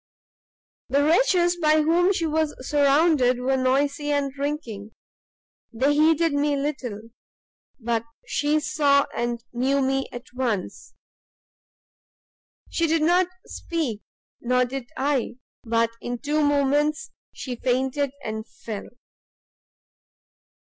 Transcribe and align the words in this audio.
"The 0.89 1.03
wretches 1.03 1.57
by 1.57 1.83
whom 1.83 2.11
she 2.11 2.25
was 2.25 2.55
surrounded 2.67 3.39
were 3.39 3.55
noisy 3.55 4.11
and 4.11 4.33
drinking, 4.33 4.93
they 5.71 5.93
heeded 5.93 6.33
me 6.33 6.55
little, 6.55 7.11
but 7.79 8.05
she 8.25 8.59
saw 8.59 9.05
and 9.15 9.43
knew 9.53 9.79
me 9.79 10.07
at 10.11 10.25
once! 10.33 10.95
She 12.67 12.87
did 12.87 13.03
not 13.03 13.27
speak, 13.45 14.01
nor 14.39 14.65
did 14.65 14.89
I, 14.97 15.35
but 15.63 15.91
in 16.01 16.17
two 16.17 16.41
moments 16.43 17.11
she 17.31 17.55
fainted 17.55 18.09
and 18.23 18.47
fell. 18.47 18.89